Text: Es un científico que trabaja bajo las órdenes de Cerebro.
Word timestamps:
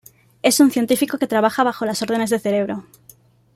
Es 0.41 0.59
un 0.59 0.71
científico 0.71 1.19
que 1.19 1.27
trabaja 1.27 1.63
bajo 1.63 1.85
las 1.85 2.01
órdenes 2.01 2.31
de 2.31 2.39
Cerebro. 2.39 2.85